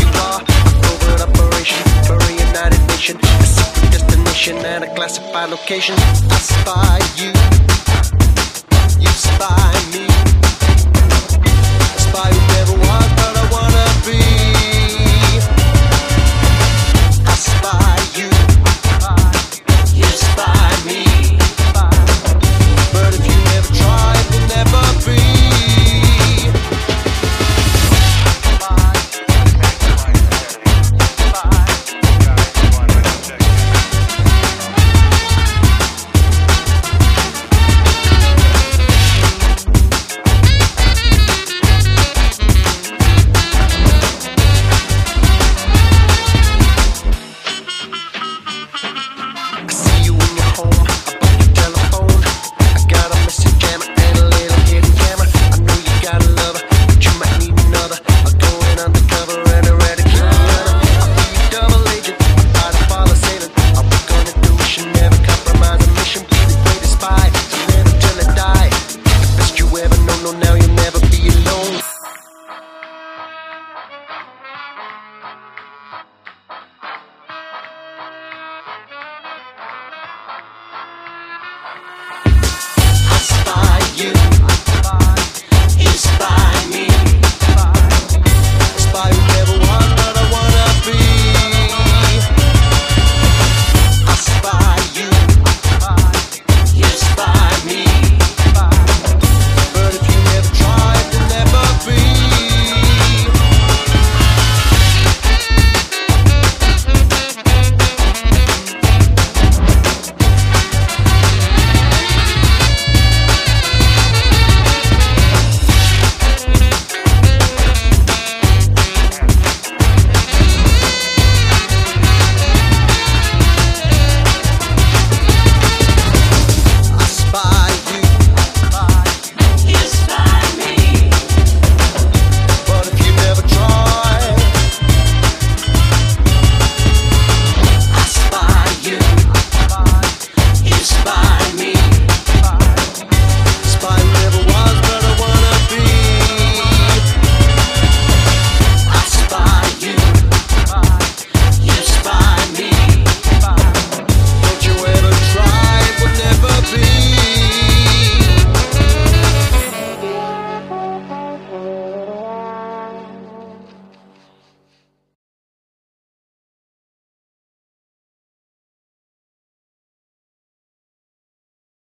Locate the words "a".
2.16-2.32, 3.18-3.46, 4.84-4.94